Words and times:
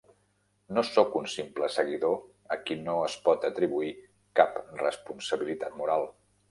No 0.77 0.83
sóc 0.87 1.17
un 1.19 1.27
simple 1.33 1.69
seguidor 1.75 2.17
a 2.57 2.59
qui 2.65 2.79
no 2.89 2.97
es 3.11 3.19
pot 3.29 3.47
atribuir 3.53 3.95
cap 4.43 4.61
responsabilitat 4.85 5.81
moral. 5.85 6.15